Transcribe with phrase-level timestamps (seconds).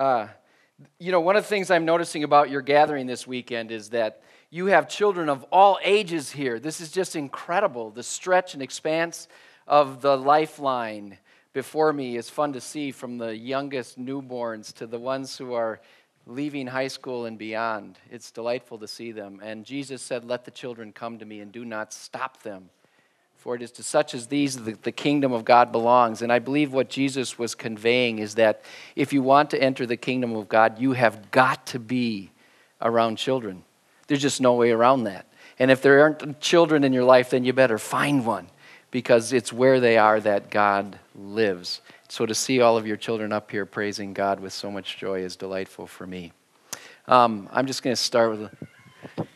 [0.00, 0.28] Uh,
[0.98, 4.22] you know, one of the things I'm noticing about your gathering this weekend is that
[4.48, 6.58] you have children of all ages here.
[6.58, 7.90] This is just incredible.
[7.90, 9.28] The stretch and expanse
[9.66, 11.18] of the lifeline
[11.52, 15.82] before me is fun to see from the youngest newborns to the ones who are
[16.26, 17.98] leaving high school and beyond.
[18.10, 19.38] It's delightful to see them.
[19.42, 22.70] And Jesus said, Let the children come to me and do not stop them.
[23.40, 26.20] For it is to such as these that the kingdom of God belongs.
[26.20, 28.62] And I believe what Jesus was conveying is that
[28.94, 32.32] if you want to enter the kingdom of God, you have got to be
[32.82, 33.64] around children.
[34.08, 35.26] There's just no way around that.
[35.58, 38.50] And if there aren't children in your life, then you better find one
[38.90, 41.80] because it's where they are that God lives.
[42.10, 45.20] So to see all of your children up here praising God with so much joy
[45.20, 46.32] is delightful for me.
[47.08, 48.52] Um, I'm just going to start with.
[49.16, 49.26] A...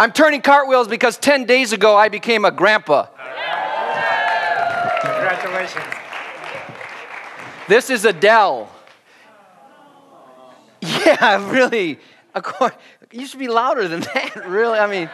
[0.00, 3.04] I'm turning cartwheels because 10 days ago I became a grandpa.
[5.02, 5.84] Congratulations.
[7.68, 8.72] This is Adele.
[10.80, 11.98] Yeah, really.
[13.12, 14.78] You should be louder than that, really.
[14.78, 15.10] I mean,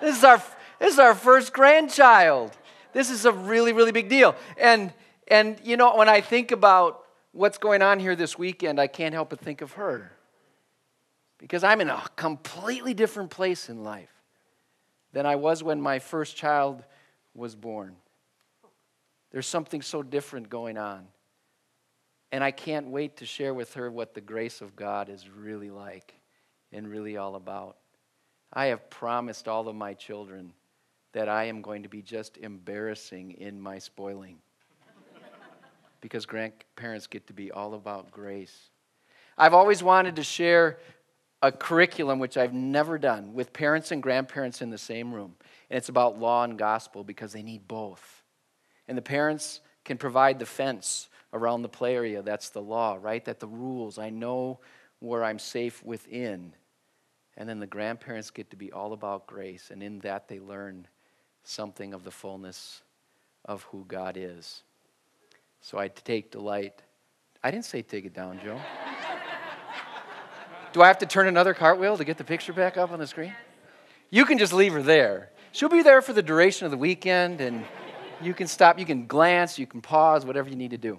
[0.00, 0.42] this is our,
[0.78, 2.56] this is our first grandchild.
[2.94, 4.34] This is a really, really big deal.
[4.56, 4.94] And,
[5.28, 9.12] and, you know, when I think about what's going on here this weekend, I can't
[9.12, 10.10] help but think of her.
[11.36, 14.08] Because I'm in a completely different place in life
[15.12, 16.84] than I was when my first child
[17.34, 17.96] was born.
[19.30, 21.06] There's something so different going on.
[22.30, 25.70] And I can't wait to share with her what the grace of God is really
[25.70, 26.14] like
[26.72, 27.76] and really all about.
[28.52, 30.52] I have promised all of my children
[31.12, 34.38] that I am going to be just embarrassing in my spoiling.
[36.00, 38.70] because grandparents get to be all about grace.
[39.36, 40.78] I've always wanted to share
[41.42, 45.34] a curriculum, which I've never done, with parents and grandparents in the same room.
[45.68, 48.22] And it's about law and gospel because they need both.
[48.86, 52.22] And the parents can provide the fence around the play area.
[52.22, 53.24] That's the law, right?
[53.24, 54.60] That the rules, I know
[55.00, 56.54] where I'm safe within.
[57.36, 59.70] And then the grandparents get to be all about grace.
[59.72, 60.86] And in that, they learn
[61.42, 62.82] something of the fullness
[63.44, 64.62] of who God is.
[65.60, 66.82] So I take delight.
[67.42, 68.60] I didn't say take it down, Joe.
[70.72, 73.06] Do I have to turn another cartwheel to get the picture back up on the
[73.06, 73.34] screen?
[74.08, 75.30] You can just leave her there.
[75.52, 77.66] She'll be there for the duration of the weekend, and
[78.22, 80.98] you can stop, you can glance, you can pause, whatever you need to do.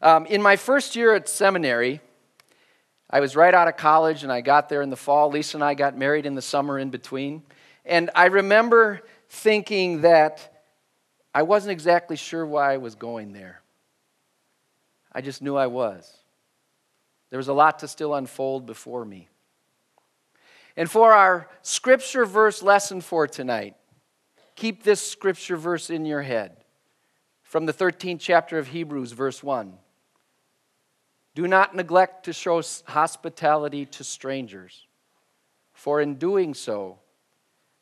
[0.00, 2.00] Um, in my first year at seminary,
[3.10, 5.30] I was right out of college, and I got there in the fall.
[5.30, 7.42] Lisa and I got married in the summer in between.
[7.84, 10.64] And I remember thinking that
[11.34, 13.60] I wasn't exactly sure why I was going there.
[15.12, 16.19] I just knew I was.
[17.30, 19.28] There was a lot to still unfold before me.
[20.76, 23.76] And for our scripture verse lesson for tonight,
[24.56, 26.56] keep this scripture verse in your head
[27.42, 29.74] from the 13th chapter of Hebrews, verse 1.
[31.34, 34.86] Do not neglect to show hospitality to strangers,
[35.72, 36.98] for in doing so,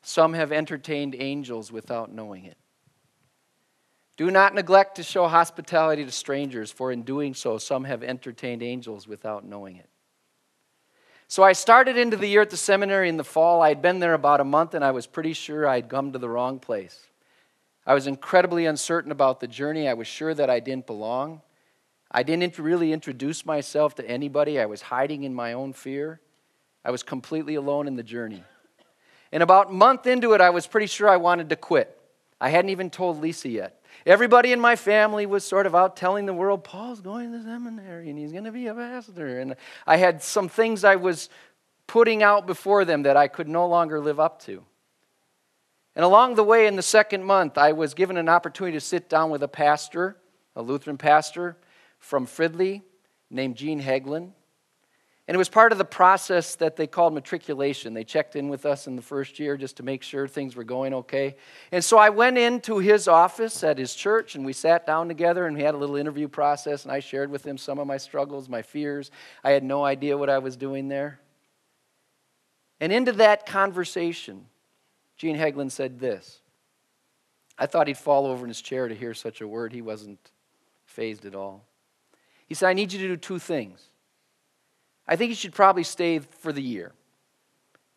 [0.01, 2.57] some have entertained angels without knowing it.
[4.19, 8.61] Do not neglect to show hospitality to strangers, for in doing so, some have entertained
[8.61, 9.87] angels without knowing it.
[11.29, 13.61] So I started into the year at the seminary in the fall.
[13.61, 16.19] I had been there about a month, and I was pretty sure I'd come to
[16.19, 16.99] the wrong place.
[17.87, 19.87] I was incredibly uncertain about the journey.
[19.87, 21.41] I was sure that I didn't belong.
[22.11, 24.59] I didn't really introduce myself to anybody.
[24.59, 26.19] I was hiding in my own fear.
[26.83, 28.43] I was completely alone in the journey.
[29.31, 31.97] And about a month into it, I was pretty sure I wanted to quit.
[32.41, 33.78] I hadn't even told Lisa yet.
[34.09, 38.09] Everybody in my family was sort of out telling the world, Paul's going to seminary
[38.09, 39.39] and he's going to be a pastor.
[39.39, 39.55] And
[39.85, 41.29] I had some things I was
[41.85, 44.63] putting out before them that I could no longer live up to.
[45.95, 49.09] And along the way, in the second month, I was given an opportunity to sit
[49.09, 50.17] down with a pastor,
[50.55, 51.55] a Lutheran pastor
[51.99, 52.81] from Fridley
[53.29, 54.31] named Gene Hagelin.
[55.29, 57.93] And it was part of the process that they called matriculation.
[57.93, 60.63] They checked in with us in the first year just to make sure things were
[60.63, 61.35] going okay.
[61.71, 65.45] And so I went into his office at his church and we sat down together
[65.45, 67.97] and we had a little interview process and I shared with him some of my
[67.97, 69.11] struggles, my fears.
[69.43, 71.19] I had no idea what I was doing there.
[72.79, 74.47] And into that conversation,
[75.15, 76.39] Gene Hagelin said this.
[77.55, 79.73] I thought he'd fall over in his chair to hear such a word.
[79.73, 80.31] He wasn't
[80.85, 81.65] phased at all.
[82.47, 83.88] He said, I need you to do two things.
[85.09, 86.93] I think you should probably stay for the year.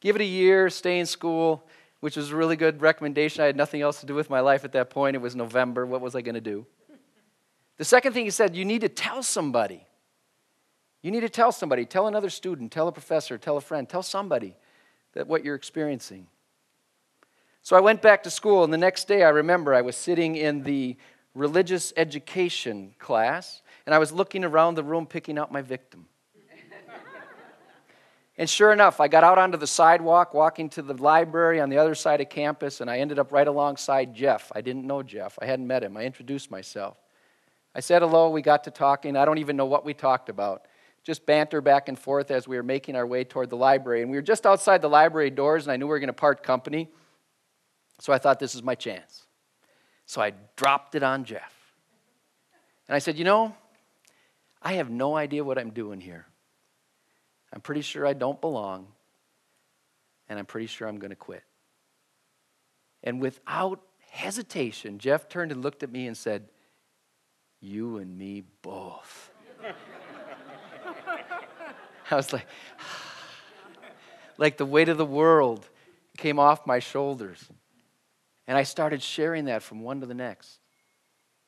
[0.00, 1.62] Give it a year, stay in school,
[2.00, 3.42] which was a really good recommendation.
[3.42, 5.14] I had nothing else to do with my life at that point.
[5.14, 5.84] It was November.
[5.84, 6.66] What was I going to do?
[7.76, 9.86] The second thing he said, you need to tell somebody.
[11.02, 11.84] You need to tell somebody.
[11.84, 14.56] Tell another student, tell a professor, tell a friend, tell somebody
[15.12, 16.28] that what you're experiencing.
[17.60, 20.34] So I went back to school, and the next day I remember I was sitting
[20.34, 20.96] in the
[21.34, 26.06] religious education class, and I was looking around the room picking out my victim.
[28.38, 31.78] And sure enough, I got out onto the sidewalk walking to the library on the
[31.78, 34.50] other side of campus, and I ended up right alongside Jeff.
[34.54, 35.96] I didn't know Jeff, I hadn't met him.
[35.96, 36.96] I introduced myself.
[37.74, 39.16] I said hello, we got to talking.
[39.16, 40.66] I don't even know what we talked about.
[41.04, 44.02] Just banter back and forth as we were making our way toward the library.
[44.02, 46.12] And we were just outside the library doors, and I knew we were going to
[46.12, 46.88] part company.
[47.98, 49.26] So I thought this is my chance.
[50.06, 51.52] So I dropped it on Jeff.
[52.88, 53.54] And I said, You know,
[54.62, 56.26] I have no idea what I'm doing here.
[57.52, 58.86] I'm pretty sure I don't belong,
[60.28, 61.42] and I'm pretty sure I'm going to quit.
[63.02, 66.48] And without hesitation, Jeff turned and looked at me and said,
[67.60, 69.30] You and me both.
[72.10, 72.46] I was like,
[74.38, 75.68] like the weight of the world
[76.16, 77.48] came off my shoulders.
[78.46, 80.58] And I started sharing that from one to the next.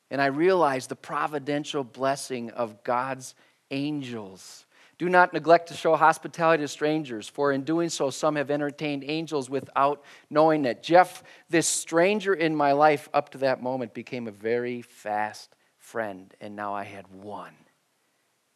[0.09, 3.35] And I realized the providential blessing of God's
[3.71, 4.64] angels.
[4.97, 9.03] Do not neglect to show hospitality to strangers, for in doing so, some have entertained
[9.05, 10.81] angels without knowing it.
[10.81, 16.33] Jeff, this stranger in my life up to that moment, became a very fast friend,
[16.39, 17.53] and now I had one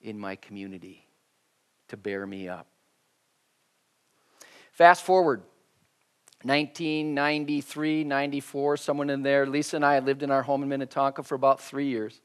[0.01, 1.05] in my community
[1.89, 2.67] to bear me up.
[4.71, 5.41] Fast forward
[6.43, 9.45] 1993, 94, someone in there.
[9.45, 12.21] Lisa and I lived in our home in Minnetonka for about three years.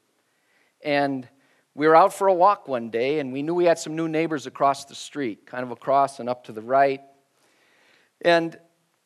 [0.84, 1.28] And
[1.75, 4.09] we were out for a walk one day, and we knew we had some new
[4.09, 7.00] neighbors across the street, kind of across and up to the right.
[8.21, 8.56] And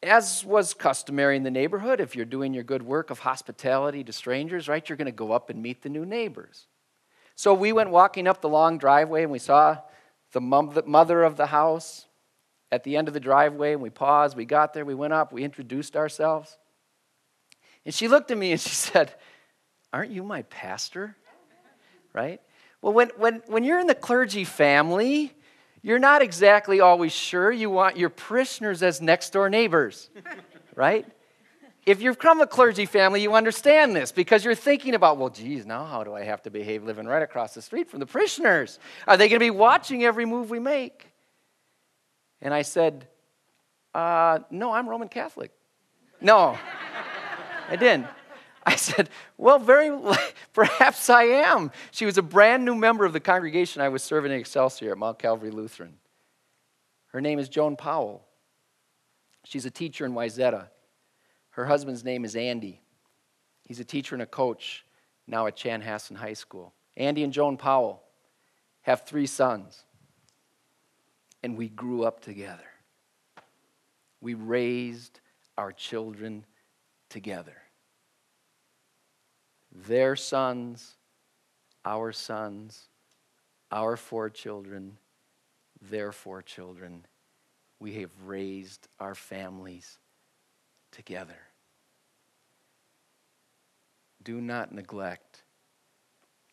[0.02, 4.12] as was customary in the neighborhood, if you're doing your good work of hospitality to
[4.12, 6.66] strangers, right, you're going to go up and meet the new neighbors.
[7.34, 9.78] So we went walking up the long driveway, and we saw
[10.32, 12.06] the mother of the house
[12.70, 14.36] at the end of the driveway and we paused.
[14.36, 16.58] We got there, we went up, we introduced ourselves.
[17.84, 19.14] And she looked at me and she said,
[19.92, 21.16] Aren't you my pastor?
[22.12, 22.40] Right?
[22.82, 25.32] Well, when, when, when you're in the clergy family,
[25.82, 30.10] you're not exactly always sure you want your parishioners as next door neighbors,
[30.74, 31.06] right?
[31.86, 35.64] If you've come a clergy family, you understand this because you're thinking about, well, geez,
[35.64, 38.78] now how do I have to behave living right across the street from the parishioners?
[39.06, 41.06] Are they going to be watching every move we make?
[42.42, 43.08] And I said,
[43.94, 45.50] uh, No, I'm Roman Catholic.
[46.20, 46.58] No,
[47.68, 48.06] I didn't.
[48.68, 49.90] I said, Well, very
[50.52, 51.70] perhaps I am.
[51.90, 54.98] She was a brand new member of the congregation I was serving in Excelsior at
[54.98, 55.94] Mount Calvary Lutheran.
[57.06, 58.26] Her name is Joan Powell.
[59.44, 60.68] She's a teacher in Wayzata.
[61.50, 62.82] Her husband's name is Andy.
[63.64, 64.84] He's a teacher and a coach
[65.26, 66.74] now at Chanhassen High School.
[66.94, 68.02] Andy and Joan Powell
[68.82, 69.84] have three sons
[71.42, 72.68] and we grew up together.
[74.20, 75.20] We raised
[75.56, 76.44] our children
[77.08, 77.57] together.
[79.86, 80.96] Their sons,
[81.84, 82.88] our sons,
[83.70, 84.98] our four children,
[85.80, 87.06] their four children.
[87.80, 89.98] We have raised our families
[90.90, 91.38] together.
[94.22, 95.42] Do not neglect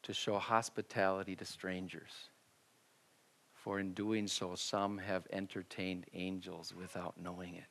[0.04, 2.30] to show hospitality to strangers
[3.66, 7.66] for in doing so, some have entertained angels without knowing it.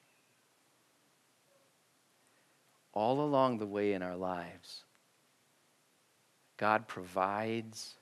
[2.93, 4.83] All along the way in our lives,
[6.57, 7.95] God provides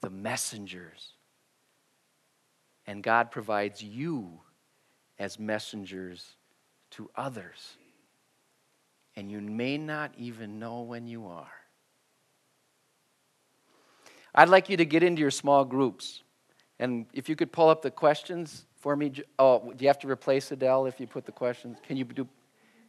[0.00, 1.12] the messengers,
[2.86, 4.40] and God provides you
[5.18, 6.36] as messengers
[6.92, 7.76] to others.
[9.14, 11.52] And you may not even know when you are.
[14.34, 16.22] I'd like you to get into your small groups.
[16.78, 19.12] And if you could pull up the questions for me.
[19.38, 21.78] Oh, do you have to replace Adele if you put the questions?
[21.86, 22.28] Can you do?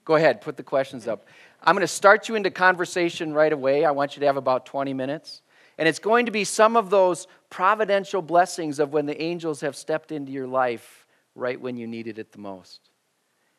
[0.06, 1.28] Go ahead, put the questions up.
[1.62, 3.86] I'm going to start you into conversation right away.
[3.86, 5.42] I want you to have about 20 minutes.
[5.78, 9.76] And it's going to be some of those providential blessings of when the angels have
[9.76, 12.82] stepped into your life right when you needed it the most.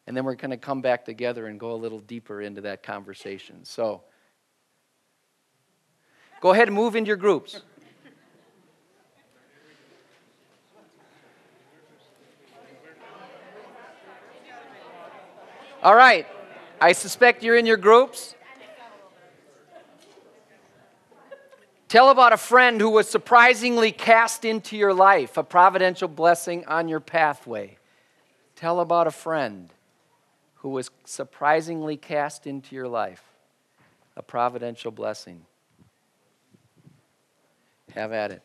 [0.06, 2.82] And then we're going to come back together and go a little deeper into that
[2.82, 3.64] conversation.
[3.64, 4.02] So
[6.40, 7.62] go ahead and move into your groups.
[15.82, 16.26] All right.
[16.84, 18.34] I suspect you're in your groups.
[21.88, 26.88] Tell about a friend who was surprisingly cast into your life, a providential blessing on
[26.88, 27.78] your pathway.
[28.54, 29.70] Tell about a friend
[30.56, 33.24] who was surprisingly cast into your life,
[34.14, 35.46] a providential blessing.
[37.94, 38.42] Have at it.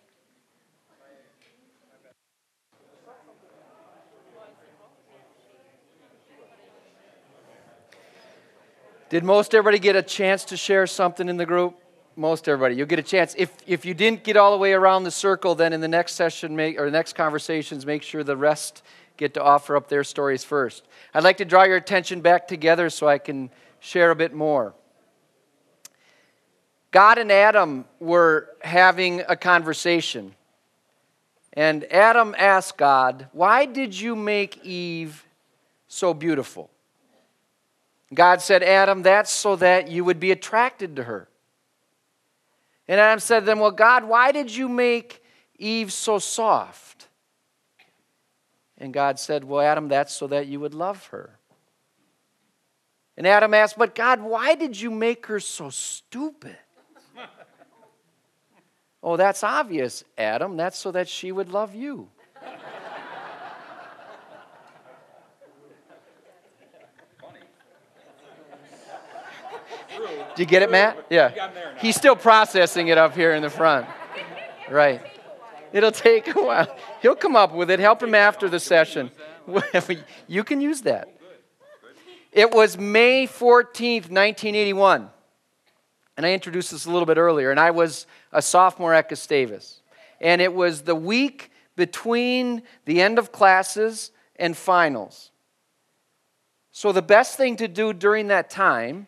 [9.09, 11.75] Did most everybody get a chance to share something in the group?
[12.19, 12.75] most everybody.
[12.75, 13.33] You'll get a chance.
[13.37, 16.15] If, if you didn't get all the way around the circle, then in the next
[16.15, 18.83] session make, or next conversations, make sure the rest
[19.15, 20.85] get to offer up their stories first.
[21.13, 23.49] I'd like to draw your attention back together so I can
[23.79, 24.73] share a bit more.
[26.91, 30.35] God and Adam were having a conversation.
[31.53, 35.25] And Adam asked God, Why did you make Eve
[35.87, 36.69] so beautiful?
[38.13, 41.27] God said, Adam, that's so that you would be attracted to her.
[42.87, 45.23] And Adam said to them, Well, God, why did you make
[45.57, 47.07] Eve so soft?
[48.79, 51.37] And God said, Well, Adam, that's so that you would love her.
[53.15, 56.57] And Adam asked, But God, why did you make her so stupid?
[59.03, 60.57] oh, that's obvious, Adam.
[60.57, 62.09] That's so that she would love you.
[70.35, 71.05] Do you get it, Matt?
[71.09, 71.51] Yeah.
[71.79, 73.87] He's still processing it up here in the front.
[74.69, 75.01] Right.
[75.71, 76.75] It'll take a while.
[77.01, 77.79] He'll come up with it.
[77.79, 79.11] Help him after the session.
[80.27, 81.09] you can use that.
[82.31, 85.09] It was May 14th, 1981.
[86.17, 87.51] And I introduced this a little bit earlier.
[87.51, 89.81] And I was a sophomore at Gustavus.
[90.21, 95.31] And it was the week between the end of classes and finals.
[96.71, 99.07] So the best thing to do during that time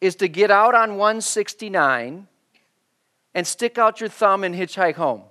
[0.00, 2.28] is to get out on 169
[3.34, 5.22] and stick out your thumb and hitchhike home.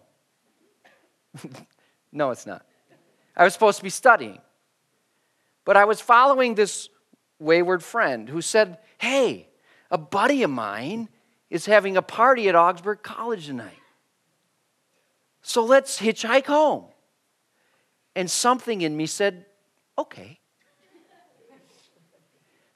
[2.11, 2.65] no, it's not.
[3.35, 4.39] I was supposed to be studying.
[5.65, 6.89] But I was following this
[7.39, 9.49] wayward friend who said, Hey,
[9.91, 11.09] a buddy of mine
[11.49, 13.79] is having a party at Augsburg College tonight.
[15.41, 16.85] So let's hitchhike home.
[18.15, 19.45] And something in me said,
[19.97, 20.39] Okay.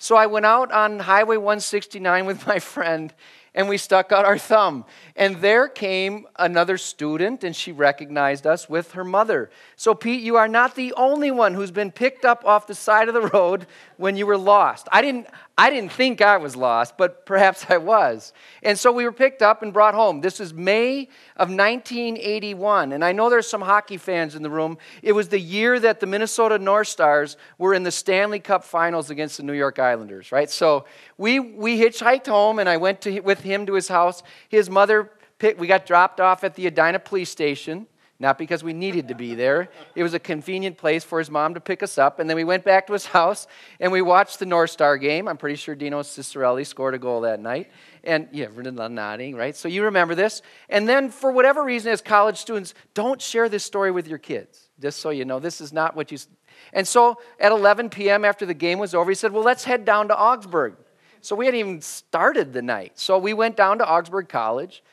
[0.02, 3.14] So I went out on Highway 169 with my friend
[3.60, 4.86] and we stuck out our thumb.
[5.18, 9.50] And there came another student, and she recognized us with her mother.
[9.76, 13.10] So, Pete, you are not the only one who's been picked up off the side
[13.10, 14.88] of the road when you were lost.
[14.94, 18.32] I didn't, I didn't think I was lost, but perhaps I was.
[18.64, 20.22] And so we were picked up and brought home.
[20.22, 22.94] This is May of 1981.
[22.94, 24.78] And I know there's some hockey fans in the room.
[25.04, 29.10] It was the year that the Minnesota North Stars were in the Stanley Cup finals
[29.10, 30.50] against the New York Islanders, right?
[30.50, 30.86] So
[31.18, 34.24] we, we hitchhiked home, and I went to, with him to his house.
[34.48, 37.88] His mother, picked, we got dropped off at the Edina police station
[38.22, 39.70] not because we needed to be there.
[39.96, 42.20] It was a convenient place for his mom to pick us up.
[42.20, 43.48] And then we went back to his house
[43.80, 45.28] and we watched the North Star game.
[45.28, 47.72] I'm pretty sure Dino Ciccarelli scored a goal that night.
[48.04, 49.56] And yeah, nodding, right?
[49.56, 50.42] So you remember this.
[50.68, 54.70] And then, for whatever reason, as college students, don't share this story with your kids,
[54.82, 55.40] just so you know.
[55.40, 56.18] This is not what you.
[56.74, 59.86] And so at 11 p.m., after the game was over, he said, Well, let's head
[59.86, 60.76] down to Augsburg.
[61.22, 63.00] So we hadn't even started the night.
[63.00, 64.84] So we went down to Augsburg College.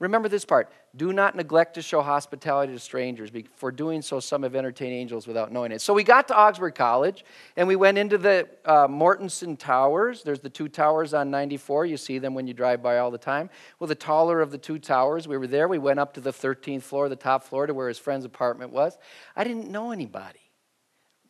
[0.00, 3.30] Remember this part do not neglect to show hospitality to strangers.
[3.56, 5.80] For doing so, some have entertained angels without knowing it.
[5.80, 7.24] So we got to Augsburg College
[7.56, 10.22] and we went into the uh, Mortensen Towers.
[10.22, 11.86] There's the two towers on 94.
[11.86, 13.50] You see them when you drive by all the time.
[13.78, 15.66] Well, the taller of the two towers, we were there.
[15.66, 18.72] We went up to the 13th floor, the top floor, to where his friend's apartment
[18.72, 18.96] was.
[19.34, 20.43] I didn't know anybody.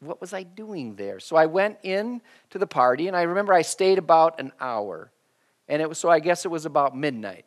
[0.04, 1.20] What was I doing there?
[1.20, 2.20] So I went in
[2.50, 5.10] to the party and I remember I stayed about an hour.
[5.68, 7.46] And it was so I guess it was about midnight.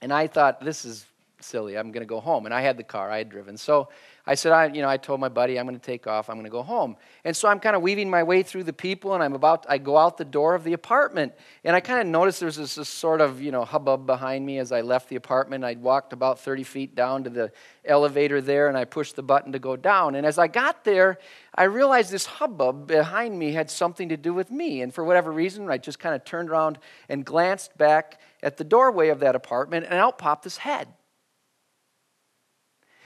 [0.00, 1.06] And I thought, this is
[1.40, 1.76] silly.
[1.76, 2.46] I'm going to go home.
[2.46, 3.56] And I had the car, I had driven.
[3.56, 3.88] So
[4.28, 6.28] I said, I, you know, I told my buddy, I'm going to take off.
[6.28, 6.96] I'm going to go home.
[7.24, 9.78] And so I'm kind of weaving my way through the people, and I'm about, I
[9.78, 11.32] go out the door of the apartment.
[11.64, 14.58] And I kind of noticed there's this, this sort of, you know, hubbub behind me
[14.58, 15.64] as I left the apartment.
[15.64, 17.50] I'd walked about 30 feet down to the
[17.86, 20.14] elevator there, and I pushed the button to go down.
[20.14, 21.16] And as I got there,
[21.54, 24.82] I realized this hubbub behind me had something to do with me.
[24.82, 28.64] And for whatever reason, I just kind of turned around and glanced back at the
[28.64, 30.88] doorway of that apartment, and out popped this head.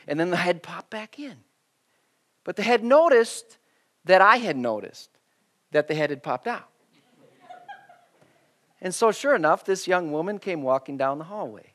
[0.07, 1.37] And then the head popped back in.
[2.45, 3.59] But the head noticed
[4.05, 5.11] that I had noticed
[5.71, 6.69] that the head had popped out.
[8.81, 11.75] And so, sure enough, this young woman came walking down the hallway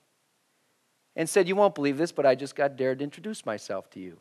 [1.15, 3.99] and said, You won't believe this, but I just got dared to introduce myself to
[3.99, 4.17] you.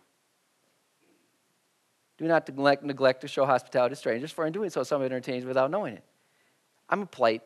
[2.16, 2.48] Do not
[2.84, 6.04] neglect, to show hospitality to strangers, for in doing so, some entertains without knowing it.
[6.88, 7.42] I'm a polite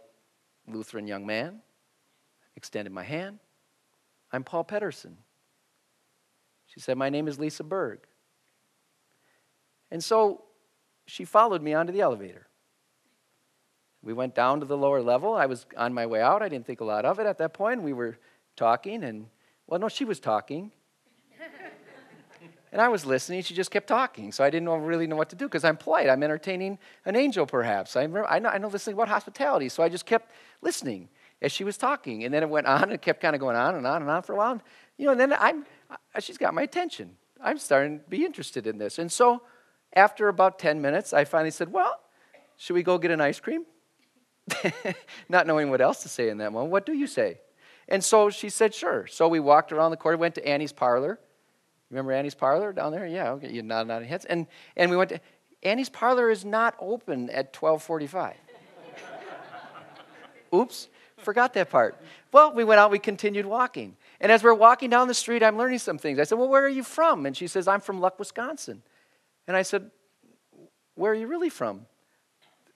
[0.69, 1.63] Lutheran young man
[2.55, 3.39] extended my hand.
[4.33, 5.15] I'm Paul Petterson.
[6.73, 8.01] She said, My name is Lisa Berg.
[9.91, 10.45] And so
[11.07, 12.47] she followed me onto the elevator.
[14.03, 15.35] We went down to the lower level.
[15.35, 16.43] I was on my way out.
[16.43, 17.83] I didn't think a lot of it at that point.
[17.83, 18.17] We were
[18.57, 19.27] talking, and
[19.67, 20.71] well, no, she was talking.
[22.73, 23.43] and I was listening.
[23.43, 24.33] She just kept talking.
[24.33, 26.09] So I didn't really know what to do because I'm polite.
[26.09, 27.97] I'm entertaining an angel, perhaps.
[27.97, 29.69] I, remember, I, know, I know this thing about hospitality.
[29.69, 30.31] So I just kept
[30.63, 31.09] listening.
[31.43, 32.25] as she was talking.
[32.25, 34.23] And then it went on and kept kind of going on and on and on
[34.23, 34.63] for a while.
[34.97, 35.67] You know, and then I'm,
[36.19, 37.17] she's got my attention.
[37.43, 38.99] I'm starting to be interested in this.
[38.99, 39.43] And so
[39.95, 41.99] after about 10 minutes, I finally said, Well,
[42.57, 43.65] should we go get an ice cream?
[45.29, 46.73] Not knowing what else to say in that moment.
[46.73, 47.41] What do you say?
[47.89, 49.07] And so she said, Sure.
[49.07, 51.19] So we walked around the corner, went to Annie's parlor.
[51.91, 53.07] Remember Annie's parlor down there?
[53.07, 53.51] Yeah, okay.
[53.51, 54.25] You nod, nodding heads.
[54.25, 55.21] And, and we went to,
[55.63, 58.37] Annie's parlor is not open at 1245.
[60.55, 62.01] Oops, forgot that part.
[62.33, 63.97] Well, we went out, we continued walking.
[64.21, 66.19] And as we're walking down the street, I'm learning some things.
[66.19, 67.27] I said, Well, where are you from?
[67.27, 68.83] And she says, I'm from Luck, Wisconsin.
[69.47, 69.91] And I said,
[70.95, 71.87] Where are you really from?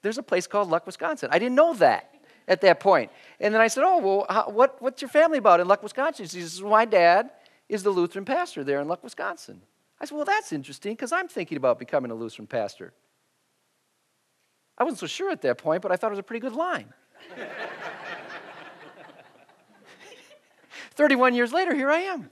[0.02, 1.28] There's a place called Luck, Wisconsin.
[1.32, 2.10] I didn't know that
[2.48, 3.10] at that point.
[3.40, 6.26] And then I said, Oh, well, how, what, what's your family about in Luck, Wisconsin?
[6.26, 7.30] She says, My dad
[7.68, 9.60] is the Lutheran pastor there in Luck, Wisconsin.
[10.00, 12.94] I said, Well, that's interesting because I'm thinking about becoming a Lutheran pastor.
[14.76, 16.56] I wasn't so sure at that point, but I thought it was a pretty good
[16.56, 16.92] line.
[20.96, 22.30] 31 years later, here I am,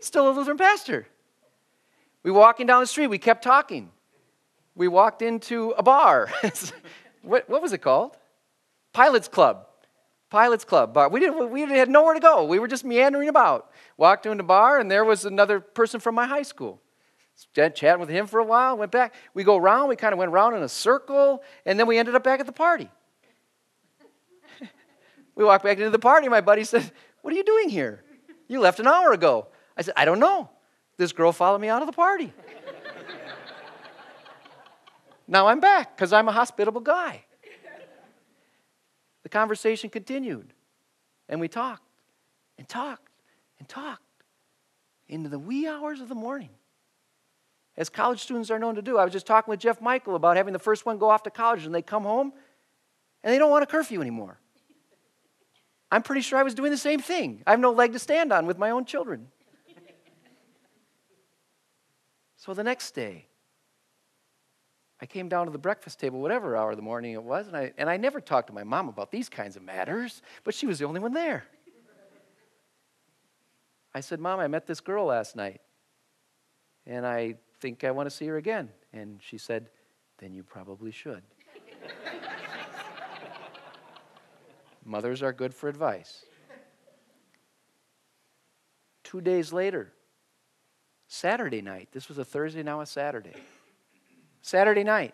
[0.00, 1.06] still a Lutheran pastor.
[2.22, 3.90] We walking down the street, we kept talking.
[4.74, 6.28] We walked into a bar.
[7.22, 8.16] what, what was it called?
[8.92, 9.66] Pilot's Club.
[10.30, 11.08] Pilot's Club bar.
[11.08, 12.44] We, didn't, we had nowhere to go.
[12.44, 13.70] We were just meandering about.
[13.96, 16.80] Walked into a bar, and there was another person from my high school.
[17.54, 19.14] Chatting with him for a while, went back.
[19.34, 22.14] We go around, we kind of went around in a circle, and then we ended
[22.14, 22.90] up back at the party.
[25.34, 26.28] we walked back into the party.
[26.28, 26.90] My buddy said,
[27.26, 28.04] What are you doing here?
[28.46, 29.48] You left an hour ago.
[29.76, 30.48] I said, I don't know.
[30.96, 32.32] This girl followed me out of the party.
[35.26, 37.24] now I'm back because I'm a hospitable guy.
[39.24, 40.52] The conversation continued,
[41.28, 41.82] and we talked
[42.58, 43.10] and talked
[43.58, 44.22] and talked
[45.08, 46.50] into the wee hours of the morning.
[47.76, 48.98] As college students are known to do.
[48.98, 51.30] I was just talking with Jeff Michael about having the first one go off to
[51.32, 52.32] college, and they come home
[53.24, 54.38] and they don't want a curfew anymore.
[55.90, 57.42] I'm pretty sure I was doing the same thing.
[57.46, 59.28] I have no leg to stand on with my own children.
[62.36, 63.26] so the next day,
[65.00, 67.56] I came down to the breakfast table, whatever hour of the morning it was, and
[67.56, 70.66] I, and I never talked to my mom about these kinds of matters, but she
[70.66, 71.44] was the only one there.
[73.94, 75.60] I said, Mom, I met this girl last night,
[76.86, 78.70] and I think I want to see her again.
[78.92, 79.70] And she said,
[80.18, 81.22] Then you probably should.
[84.86, 86.24] Mothers are good for advice.
[89.02, 89.92] Two days later,
[91.08, 93.34] Saturday night, this was a Thursday, now a Saturday.
[94.42, 95.12] Saturday night,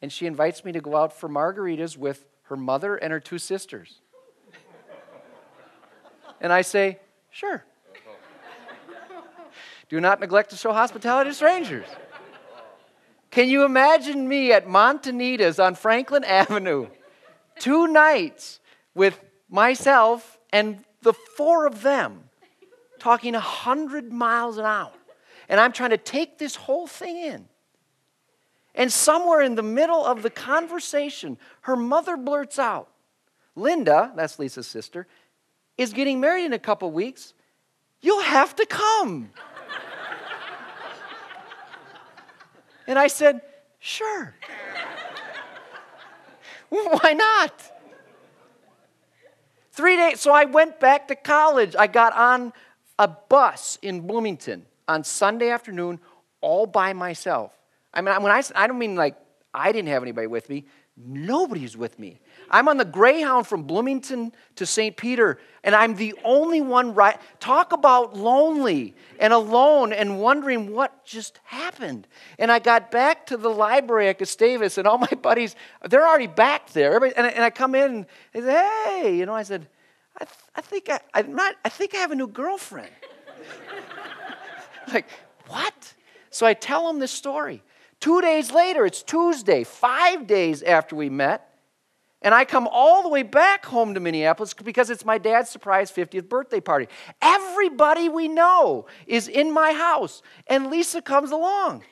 [0.00, 3.38] and she invites me to go out for margaritas with her mother and her two
[3.38, 4.00] sisters.
[6.40, 6.98] and I say,
[7.30, 7.64] Sure.
[9.88, 11.86] Do not neglect to show hospitality to strangers.
[13.30, 16.88] Can you imagine me at Montanitas on Franklin Avenue,
[17.58, 18.58] two nights
[18.94, 22.24] with myself and the four of them
[22.98, 24.92] talking 100 miles an hour.
[25.48, 27.48] And I'm trying to take this whole thing in.
[28.74, 32.88] And somewhere in the middle of the conversation, her mother blurts out,
[33.54, 35.06] Linda, that's Lisa's sister,
[35.76, 37.34] is getting married in a couple weeks.
[38.00, 39.30] You'll have to come.
[42.86, 43.42] and I said,
[43.78, 44.34] Sure.
[46.68, 47.71] Why not?
[49.72, 50.20] Three days.
[50.20, 51.74] So I went back to college.
[51.78, 52.52] I got on
[52.98, 55.98] a bus in Bloomington on Sunday afternoon
[56.40, 57.52] all by myself.
[57.94, 59.16] I mean, when I, I don't mean like
[59.54, 60.66] I didn't have anybody with me.
[60.96, 62.20] Nobody's with me.
[62.52, 64.94] I'm on the Greyhound from Bloomington to St.
[64.94, 67.18] Peter, and I'm the only one right.
[67.40, 72.06] Talk about lonely and alone and wondering what just happened.
[72.38, 75.56] And I got back to the library at Gustavus, and all my buddies,
[75.88, 77.02] they're already back there.
[77.02, 79.66] And I, and I come in and say, hey, you know, I said,
[80.20, 82.90] I, th- I think I, I'm not, I think I have a new girlfriend.
[84.92, 85.06] like,
[85.48, 85.94] what?
[86.28, 87.62] So I tell them this story.
[87.98, 91.51] Two days later, it's Tuesday, five days after we met,
[92.22, 95.90] and I come all the way back home to Minneapolis because it's my dad's surprise
[95.90, 96.88] 50th birthday party.
[97.20, 101.82] Everybody we know is in my house, and Lisa comes along.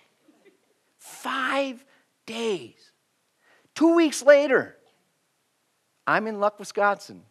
[0.98, 1.84] Five
[2.26, 2.92] days.
[3.74, 4.76] Two weeks later,
[6.06, 7.22] I'm in Luck, Wisconsin,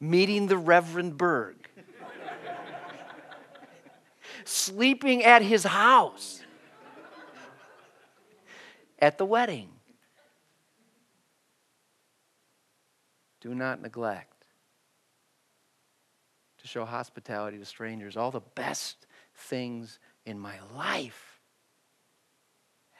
[0.00, 1.56] meeting the Reverend Berg,
[4.44, 6.40] sleeping at his house
[8.98, 9.68] at the wedding.
[13.42, 14.46] Do not neglect
[16.58, 18.16] to show hospitality to strangers.
[18.16, 21.40] All the best things in my life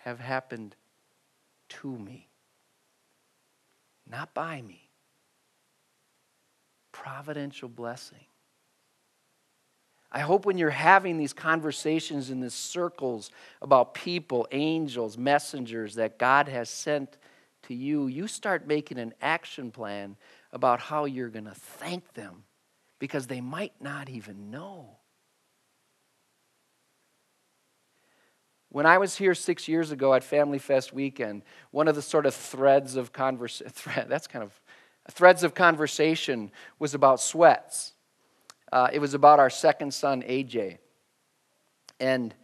[0.02, 0.74] have happened
[1.68, 2.28] to me,
[4.10, 4.90] not by me.
[6.92, 8.26] providential blessing.
[10.12, 13.30] I hope when you're having these conversations in these circles
[13.62, 17.16] about people, angels, messengers that God has sent
[17.64, 20.16] to you, you start making an action plan
[20.52, 22.44] about how you're going to thank them
[22.98, 24.98] because they might not even know.
[28.68, 32.24] When I was here six years ago at Family Fest weekend, one of the sort
[32.24, 34.58] of threads of conversation, thread, that's kind of,
[35.10, 37.92] threads of conversation was about sweats.
[38.72, 40.78] Uh, it was about our second son, AJ.
[42.00, 42.34] And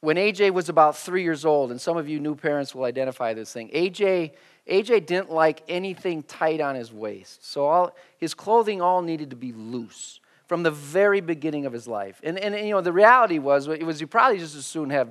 [0.00, 3.34] when AJ was about three years old, and some of you new parents will identify
[3.34, 4.32] this thing, AJ,
[4.68, 7.46] AJ didn't like anything tight on his waist.
[7.50, 11.86] So all, his clothing all needed to be loose from the very beginning of his
[11.86, 12.20] life.
[12.24, 14.90] And, and, and you know, the reality was, it was he probably just as soon
[14.90, 15.08] have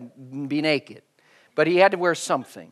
[0.49, 1.03] be naked,
[1.55, 2.71] but he had to wear something.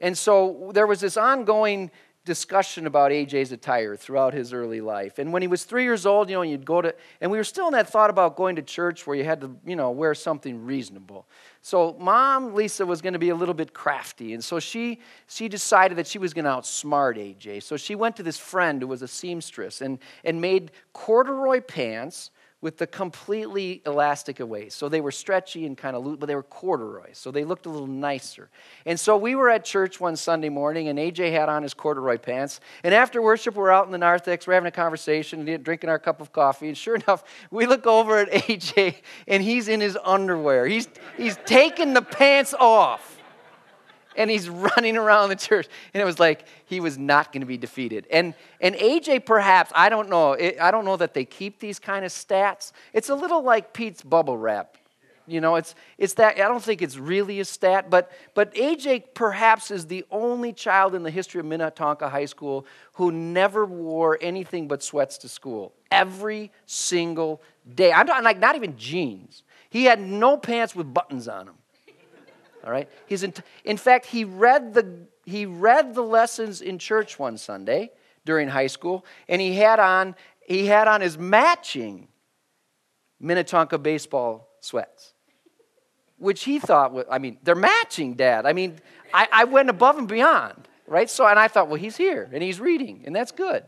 [0.00, 1.90] And so there was this ongoing
[2.24, 5.18] discussion about AJ's attire throughout his early life.
[5.18, 7.44] And when he was three years old, you know, you'd go to, and we were
[7.44, 10.14] still in that thought about going to church where you had to, you know, wear
[10.14, 11.26] something reasonable.
[11.62, 14.34] So mom, Lisa, was going to be a little bit crafty.
[14.34, 17.62] And so she, she decided that she was going to outsmart AJ.
[17.62, 22.30] So she went to this friend who was a seamstress and, and made corduroy pants
[22.60, 26.34] with the completely elastic waist, So they were stretchy and kind of loose, but they
[26.34, 27.10] were corduroy.
[27.12, 28.50] So they looked a little nicer.
[28.84, 32.18] And so we were at church one Sunday morning, and AJ had on his corduroy
[32.18, 32.58] pants.
[32.82, 36.20] And after worship, we're out in the narthex, we're having a conversation, drinking our cup
[36.20, 36.66] of coffee.
[36.66, 38.96] And sure enough, we look over at AJ,
[39.28, 40.66] and he's in his underwear.
[40.66, 43.07] He's, he's taking the pants off
[44.18, 45.66] and he's running around the church.
[45.94, 48.06] And it was like he was not going to be defeated.
[48.10, 51.78] And, and AJ, perhaps, I don't know, it, I don't know that they keep these
[51.78, 52.72] kind of stats.
[52.92, 54.76] It's a little like Pete's bubble wrap.
[55.26, 59.12] You know, it's, it's that, I don't think it's really a stat, but, but AJ
[59.12, 64.18] perhaps is the only child in the history of Minnetonka High School who never wore
[64.22, 65.74] anything but sweats to school.
[65.90, 67.42] Every single
[67.74, 67.92] day.
[67.92, 69.42] I'm like not even jeans.
[69.68, 71.54] He had no pants with buttons on them.
[72.68, 72.86] All right?
[73.06, 73.32] He's in,
[73.64, 74.86] in fact, he read, the,
[75.24, 77.92] he read the lessons in church one Sunday
[78.26, 80.14] during high school, and he had on,
[80.46, 82.08] he had on his matching
[83.20, 85.14] Minnetonka baseball sweats,
[86.18, 88.44] which he thought, was, I mean, they're matching, Dad.
[88.44, 88.78] I mean,
[89.14, 91.08] I, I went above and beyond, right?
[91.08, 93.64] So, and I thought, well, he's here and he's reading, and that's good.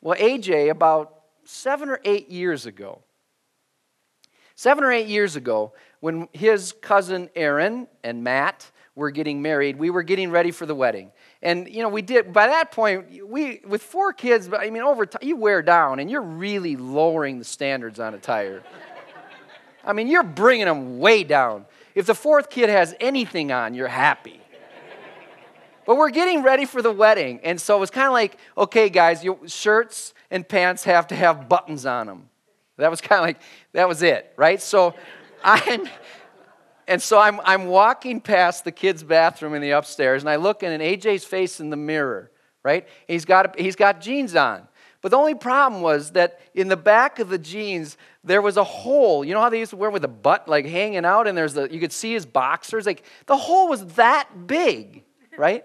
[0.00, 3.02] Well, AJ, about seven or eight years ago,
[4.54, 5.74] seven or eight years ago,
[6.06, 10.72] when his cousin Aaron and Matt were getting married, we were getting ready for the
[10.72, 11.10] wedding.
[11.42, 15.04] And, you know, we did, by that point, we, with four kids, I mean, over
[15.04, 18.62] time, you wear down and you're really lowering the standards on attire.
[19.84, 21.66] I mean, you're bringing them way down.
[21.96, 24.40] If the fourth kid has anything on, you're happy.
[25.86, 27.40] But we're getting ready for the wedding.
[27.42, 31.16] And so it was kind of like, okay, guys, your shirts and pants have to
[31.16, 32.28] have buttons on them.
[32.76, 33.40] That was kind of like,
[33.72, 34.62] that was it, right?
[34.62, 34.94] So
[35.46, 35.88] I'm,
[36.88, 40.64] and so I'm, I'm walking past the kids' bathroom in the upstairs, and I look
[40.64, 42.32] in, and AJ's face in the mirror,
[42.64, 42.86] right?
[43.06, 44.66] He's got, he's got jeans on.
[45.02, 48.64] But the only problem was that in the back of the jeans, there was a
[48.64, 49.24] hole.
[49.24, 51.54] You know how they used to wear with a butt like hanging out, and there's
[51.54, 52.86] the, you could see his boxers?
[52.86, 55.04] Like, the hole was that big,
[55.38, 55.64] right?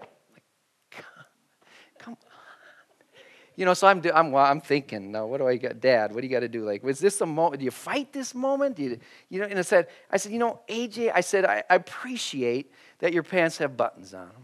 [3.54, 6.14] You know, so I'm, I'm, I'm thinking, now what do I got, Dad?
[6.14, 6.64] What do you got to do?
[6.64, 7.60] Like, was this a moment?
[7.60, 8.76] Do you fight this moment?
[8.76, 11.62] Do you, you know, and I said, I said, you know, AJ, I said, I,
[11.68, 14.42] I appreciate that your pants have buttons on them.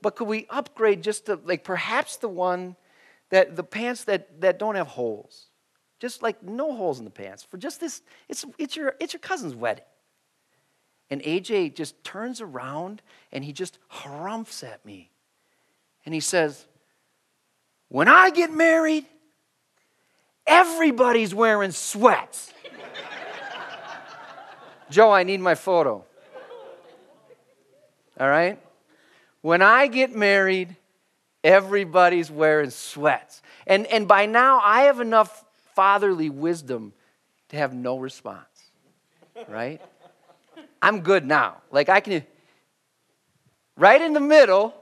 [0.00, 2.76] but could we upgrade just to, like, perhaps the one
[3.30, 5.46] that, the pants that, that don't have holes?
[6.00, 9.20] Just like no holes in the pants for just this, it's, it's, your, it's your
[9.20, 9.84] cousin's wedding.
[11.10, 15.11] And AJ just turns around and he just harumphs at me
[16.04, 16.66] and he says,
[17.88, 19.06] When I get married,
[20.46, 22.52] everybody's wearing sweats.
[24.90, 26.04] Joe, I need my photo.
[28.18, 28.58] All right?
[29.40, 30.76] When I get married,
[31.42, 33.42] everybody's wearing sweats.
[33.66, 36.92] And, and by now, I have enough fatherly wisdom
[37.48, 38.46] to have no response.
[39.48, 39.80] Right?
[40.80, 41.62] I'm good now.
[41.70, 42.24] Like, I can,
[43.76, 44.74] right in the middle,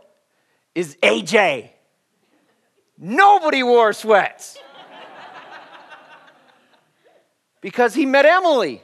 [0.80, 1.68] is AJ.
[2.96, 4.58] Nobody wore sweats
[7.60, 8.82] because he met Emily,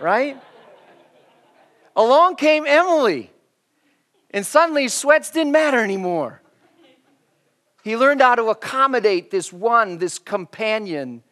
[0.00, 0.42] right?
[1.94, 3.30] Along came Emily,
[4.30, 6.42] and suddenly sweats didn't matter anymore.
[7.84, 11.22] He learned how to accommodate this one, this companion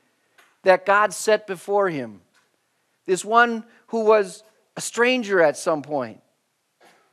[0.62, 2.20] that God set before him,
[3.06, 4.44] this one who was
[4.76, 6.20] a stranger at some point,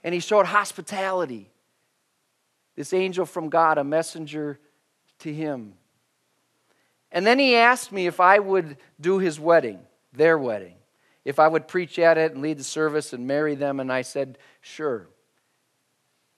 [0.04, 1.51] and he showed hospitality
[2.76, 4.60] This angel from God, a messenger
[5.20, 5.74] to him.
[7.12, 9.80] And then he asked me if I would do his wedding,
[10.14, 10.76] their wedding,
[11.26, 13.80] if I would preach at it and lead the service and marry them.
[13.80, 15.08] And I said, sure.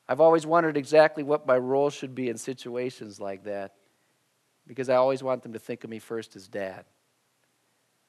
[0.09, 3.75] I've always wondered exactly what my role should be in situations like that
[4.67, 6.85] because I always want them to think of me first as dad.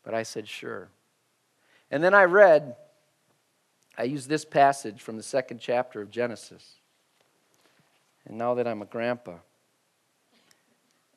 [0.03, 0.89] But I said, sure.
[1.91, 2.77] And then I read,
[3.97, 6.81] I used this passage from the second chapter of Genesis.
[8.27, 9.37] And now that I'm a grandpa,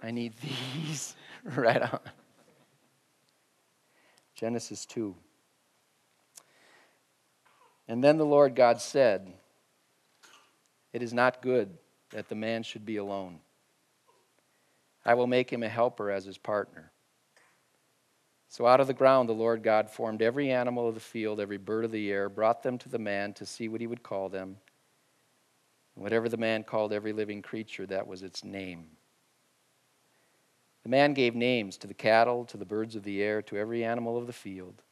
[0.01, 0.33] I need
[0.83, 1.99] these right on.
[4.35, 5.15] Genesis 2.
[7.87, 9.33] And then the Lord God said,
[10.93, 11.77] It is not good
[12.11, 13.39] that the man should be alone.
[15.05, 16.91] I will make him a helper as his partner.
[18.49, 21.57] So out of the ground the Lord God formed every animal of the field, every
[21.57, 24.29] bird of the air, brought them to the man to see what he would call
[24.29, 24.57] them.
[25.97, 28.85] And whatever the man called every living creature, that was its name.
[30.83, 33.83] The man gave names to the cattle, to the birds of the air, to every
[33.83, 34.83] animal of the field.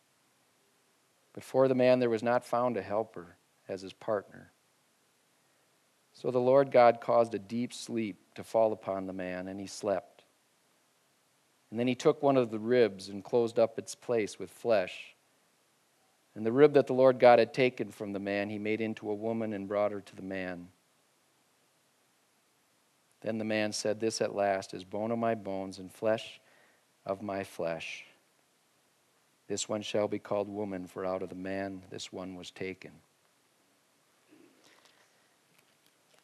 [1.32, 3.38] But for the man there was not found a helper
[3.70, 4.52] as his partner.
[6.12, 9.68] So the Lord God caused a deep sleep to fall upon the man, and he
[9.68, 10.24] slept.
[11.70, 15.16] And then he took one of the ribs and closed up its place with flesh.
[16.34, 19.12] And the rib that the Lord God had taken from the man, he made into
[19.12, 20.70] a woman and brought her to the man.
[23.26, 26.40] Then the man said, This at last is bone of my bones and flesh
[27.08, 28.06] of my flesh.
[29.48, 32.92] This one shall be called woman, for out of the man this one was taken.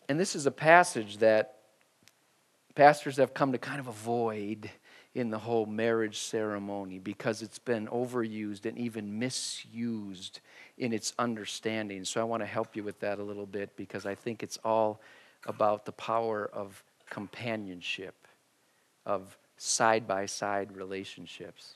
[0.09, 1.57] And this is a passage that
[2.75, 4.69] pastors have come to kind of avoid
[5.15, 10.39] in the whole marriage ceremony because it's been overused and even misused
[10.77, 12.05] in its understanding.
[12.05, 14.59] So I want to help you with that a little bit because I think it's
[14.63, 15.01] all
[15.47, 18.15] about the power of companionship,
[19.05, 21.75] of side by side relationships.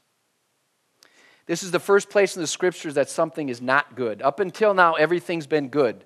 [1.45, 4.23] This is the first place in the scriptures that something is not good.
[4.23, 6.03] Up until now, everything's been good.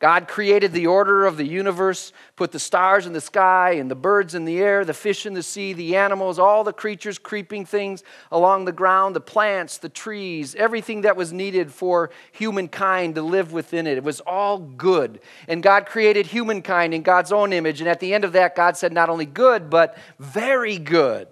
[0.00, 3.96] God created the order of the universe, put the stars in the sky and the
[3.96, 7.64] birds in the air, the fish in the sea, the animals, all the creatures, creeping
[7.64, 13.22] things along the ground, the plants, the trees, everything that was needed for humankind to
[13.22, 13.98] live within it.
[13.98, 15.18] It was all good.
[15.48, 17.80] And God created humankind in God's own image.
[17.80, 21.26] And at the end of that, God said, not only good, but very good.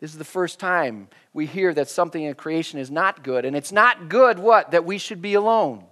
[0.00, 3.44] This is the first time we hear that something in creation is not good.
[3.44, 4.72] And it's not good, what?
[4.72, 5.84] That we should be alone.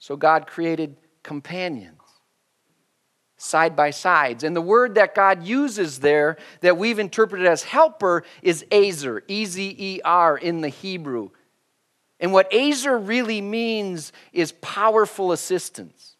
[0.00, 2.00] So God created companions,
[3.36, 4.42] side by sides.
[4.42, 9.44] And the word that God uses there that we've interpreted as helper is ezer, E
[9.44, 11.30] Z E R in the Hebrew.
[12.18, 16.16] And what ezer really means is powerful assistance.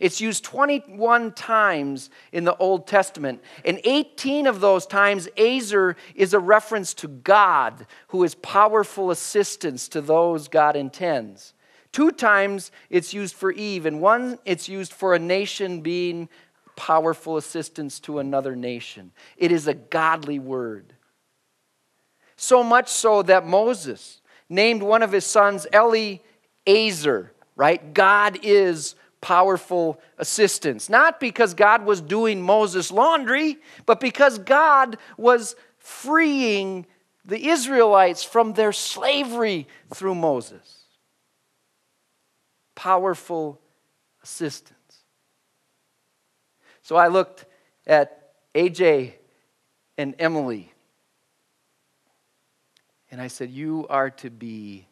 [0.00, 3.40] It's used 21 times in the Old Testament.
[3.64, 9.86] And 18 of those times, Ezer is a reference to God, who is powerful assistance
[9.88, 11.54] to those God intends.
[11.94, 16.28] Two times it's used for Eve, and one it's used for a nation being
[16.74, 19.12] powerful assistance to another nation.
[19.36, 20.92] It is a godly word.
[22.34, 27.94] So much so that Moses named one of his sons Eliezer, right?
[27.94, 30.88] God is powerful assistance.
[30.88, 36.86] Not because God was doing Moses' laundry, but because God was freeing
[37.24, 40.83] the Israelites from their slavery through Moses
[42.74, 43.60] powerful
[44.22, 45.04] assistance.
[46.82, 47.46] So I looked
[47.86, 49.14] at AJ
[49.96, 50.72] and Emily,
[53.10, 54.86] and I said, You are to be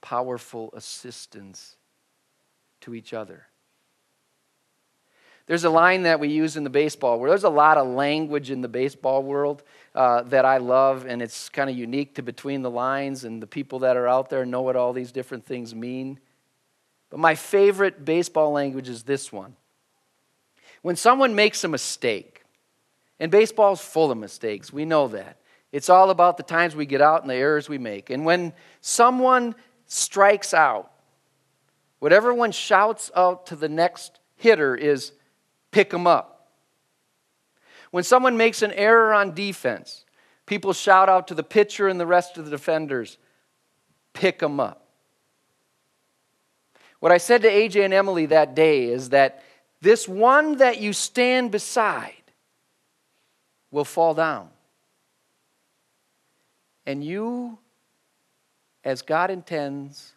[0.00, 1.76] powerful assistants
[2.82, 3.46] to each other.
[5.46, 7.32] There's a line that we use in the baseball world.
[7.32, 9.64] There's a lot of language in the baseball world
[9.96, 13.48] uh, that I love, and it's kind of unique to between the lines, and the
[13.48, 16.20] people that are out there know what all these different things mean.
[17.10, 19.56] But my favorite baseball language is this one.
[20.82, 22.44] When someone makes a mistake,
[23.18, 25.36] and baseball's full of mistakes, we know that.
[25.72, 28.10] It's all about the times we get out and the errors we make.
[28.10, 29.54] And when someone
[29.86, 30.90] strikes out,
[31.98, 35.12] what everyone shouts out to the next hitter is
[35.70, 36.48] pick them up.
[37.90, 40.04] When someone makes an error on defense,
[40.46, 43.18] people shout out to the pitcher and the rest of the defenders
[44.12, 44.86] pick them up.
[47.00, 49.42] What I said to AJ and Emily that day is that
[49.80, 52.14] this one that you stand beside
[53.70, 54.50] will fall down.
[56.86, 57.58] And you,
[58.84, 60.12] as God intends,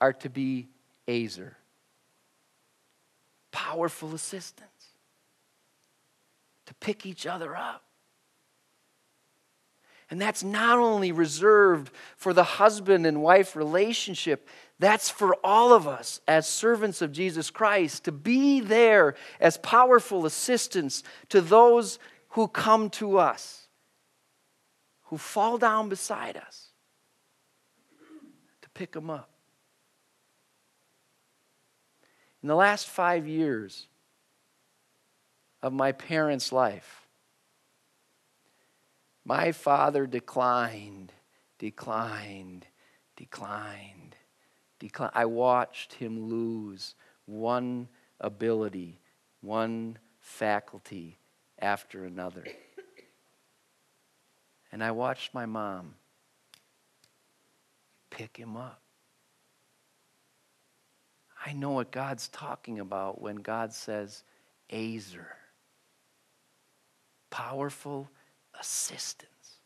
[0.00, 0.68] are to be
[1.08, 1.56] Ezer,
[3.50, 4.68] powerful assistance
[6.66, 7.85] to pick each other up.
[10.10, 15.88] And that's not only reserved for the husband and wife relationship, that's for all of
[15.88, 21.98] us as servants of Jesus Christ to be there as powerful assistants to those
[22.30, 23.66] who come to us,
[25.04, 26.68] who fall down beside us,
[28.62, 29.30] to pick them up.
[32.42, 33.88] In the last five years
[35.62, 37.05] of my parents' life,
[39.26, 41.12] my father declined,
[41.58, 42.64] declined,
[43.16, 44.14] declined,
[44.78, 45.12] declined.
[45.14, 47.88] I watched him lose one
[48.20, 49.00] ability,
[49.40, 51.18] one faculty
[51.58, 52.44] after another.
[54.70, 55.96] And I watched my mom
[58.10, 58.80] pick him up.
[61.44, 64.22] I know what God's talking about when God says,
[64.70, 65.36] Ezer.
[67.30, 68.08] Powerful
[68.60, 69.58] assistance,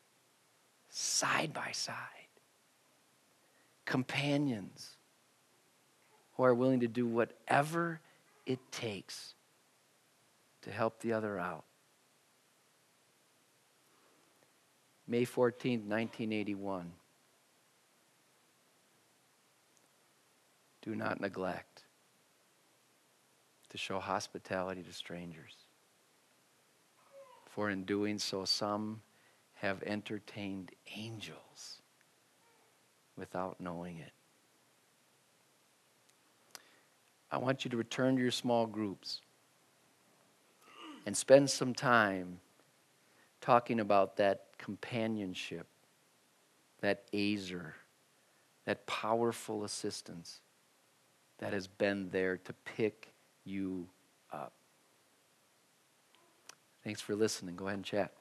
[0.89, 1.97] side by side.
[3.85, 4.97] Companions
[6.37, 8.01] who are willing to do whatever
[8.47, 9.35] it takes
[10.63, 11.65] to help the other out.
[15.07, 16.93] May 14, 1981.
[20.83, 21.83] Do not neglect
[23.71, 25.55] to show hospitality to strangers.
[27.51, 29.03] For in doing so, some
[29.55, 31.83] have entertained angels
[33.17, 34.13] without knowing it.
[37.31, 39.21] I want you to return to your small groups
[41.07, 42.41] and spend some time
[43.41, 45.67] talking about that companionship,
[46.81, 47.75] that ezer,
[48.65, 50.41] that powerful assistance
[51.39, 53.13] that has been there to pick
[53.45, 53.89] you.
[56.85, 57.57] Thanks for listening.
[57.57, 58.13] Go ahead and chat.